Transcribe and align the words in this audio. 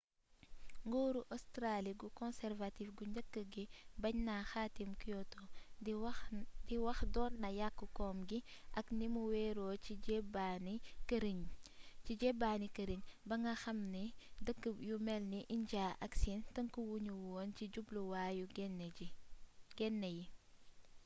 nguuru 0.87 1.21
australi 1.35 1.91
gu 2.01 2.07
conservative 2.21 2.91
gu 2.97 3.03
njëkk 3.11 3.33
gi 3.53 3.63
baañ 4.01 4.15
na 4.27 4.35
xaatim 4.51 4.89
kyoto 5.01 5.41
di 6.67 6.75
wax 6.85 6.99
doon 7.15 7.33
na 7.41 7.49
yàkk 7.59 7.79
kom 7.97 8.17
gi 8.29 8.39
ak 8.79 8.87
ni 8.97 9.05
mu 9.13 9.21
weeeroo 9.31 9.73
ci 12.05 12.13
jeebaani 12.21 12.67
këriñ 12.79 13.01
ba 13.27 13.35
nga 13.41 13.53
xamee 13.61 13.89
ne 13.95 14.09
dëkk 14.45 14.63
yu 14.87 14.95
melni 15.07 15.39
injaa 15.55 15.97
ak 16.05 16.11
siin 16.21 16.41
tënkuwu 16.53 16.95
nu 17.05 17.13
woon 17.25 17.49
ci 17.57 17.63
jubluwaayu 17.73 18.45
genne 19.81 20.07
yi 20.17 20.25